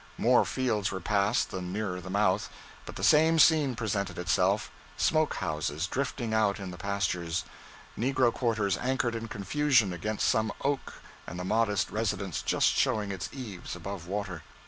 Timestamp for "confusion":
9.27-9.93